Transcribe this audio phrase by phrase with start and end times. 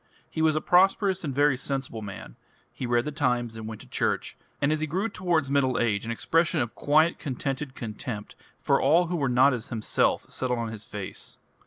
[0.27, 2.35] He was a prosperous and very sensible man;
[2.73, 6.07] he read the Times and went to church, and as he grew towards middle age
[6.07, 10.69] an expression of quiet contented contempt for all who were not as himself settled on
[10.69, 11.37] his face.